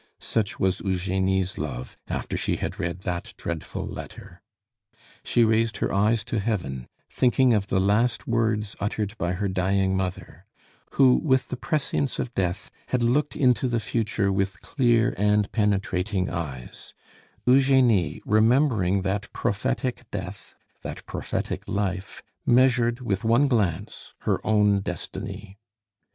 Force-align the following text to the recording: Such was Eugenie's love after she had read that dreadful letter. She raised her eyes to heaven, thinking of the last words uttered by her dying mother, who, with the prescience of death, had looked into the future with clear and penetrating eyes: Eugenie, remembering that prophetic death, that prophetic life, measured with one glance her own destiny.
Such 0.17 0.59
was 0.59 0.79
Eugenie's 0.79 1.59
love 1.59 1.95
after 2.07 2.35
she 2.35 2.55
had 2.55 2.79
read 2.79 3.01
that 3.01 3.35
dreadful 3.37 3.85
letter. 3.85 4.41
She 5.23 5.43
raised 5.43 5.77
her 5.77 5.93
eyes 5.93 6.23
to 6.23 6.39
heaven, 6.39 6.87
thinking 7.11 7.53
of 7.53 7.67
the 7.67 7.79
last 7.79 8.27
words 8.27 8.75
uttered 8.79 9.15
by 9.19 9.33
her 9.33 9.47
dying 9.47 9.95
mother, 9.95 10.47
who, 10.93 11.17
with 11.17 11.49
the 11.49 11.55
prescience 11.55 12.17
of 12.17 12.33
death, 12.33 12.71
had 12.87 13.03
looked 13.03 13.35
into 13.35 13.67
the 13.67 13.79
future 13.79 14.31
with 14.31 14.61
clear 14.61 15.13
and 15.19 15.51
penetrating 15.51 16.31
eyes: 16.31 16.95
Eugenie, 17.45 18.23
remembering 18.25 19.01
that 19.01 19.31
prophetic 19.33 20.09
death, 20.09 20.55
that 20.81 21.05
prophetic 21.05 21.67
life, 21.67 22.23
measured 22.43 23.01
with 23.01 23.23
one 23.23 23.47
glance 23.47 24.15
her 24.21 24.43
own 24.43 24.79
destiny. 24.79 25.59